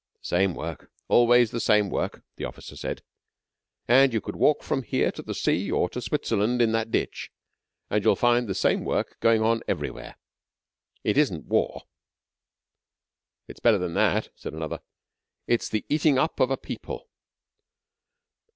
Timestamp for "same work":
0.29-0.89, 1.59-2.23, 8.55-9.19